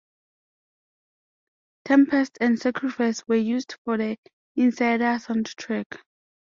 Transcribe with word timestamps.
"Tempest" 1.85 2.39
and 2.41 2.57
"Sacrifice" 2.57 3.21
were 3.27 3.35
used 3.35 3.75
for 3.85 3.99
the 3.99 4.17
"Insider" 4.55 5.19
soundtrack. 5.19 5.99